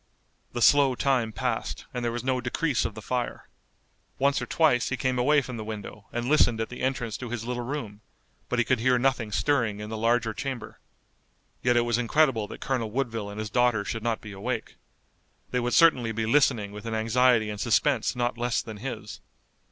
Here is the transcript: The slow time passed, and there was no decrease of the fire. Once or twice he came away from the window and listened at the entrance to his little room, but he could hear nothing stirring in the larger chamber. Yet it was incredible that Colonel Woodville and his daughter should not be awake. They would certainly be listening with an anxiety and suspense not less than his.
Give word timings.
The 0.53 0.63
slow 0.63 0.95
time 0.95 1.31
passed, 1.31 1.85
and 1.93 2.03
there 2.03 2.11
was 2.11 2.23
no 2.23 2.41
decrease 2.41 2.85
of 2.85 2.95
the 2.95 3.03
fire. 3.03 3.47
Once 4.17 4.41
or 4.41 4.47
twice 4.47 4.89
he 4.89 4.97
came 4.97 5.19
away 5.19 5.43
from 5.43 5.57
the 5.57 5.63
window 5.63 6.07
and 6.11 6.25
listened 6.27 6.59
at 6.59 6.69
the 6.69 6.81
entrance 6.81 7.17
to 7.17 7.29
his 7.29 7.45
little 7.45 7.61
room, 7.61 8.01
but 8.49 8.57
he 8.57 8.65
could 8.65 8.79
hear 8.79 8.97
nothing 8.97 9.31
stirring 9.31 9.79
in 9.79 9.91
the 9.91 9.97
larger 9.99 10.33
chamber. 10.33 10.79
Yet 11.61 11.77
it 11.77 11.85
was 11.85 11.99
incredible 11.99 12.47
that 12.47 12.61
Colonel 12.61 12.89
Woodville 12.89 13.29
and 13.29 13.39
his 13.39 13.51
daughter 13.51 13.85
should 13.85 14.01
not 14.01 14.21
be 14.21 14.31
awake. 14.31 14.73
They 15.51 15.59
would 15.59 15.75
certainly 15.75 16.11
be 16.11 16.25
listening 16.25 16.71
with 16.71 16.87
an 16.87 16.95
anxiety 16.95 17.51
and 17.51 17.61
suspense 17.61 18.15
not 18.15 18.39
less 18.39 18.63
than 18.63 18.77
his. 18.77 19.21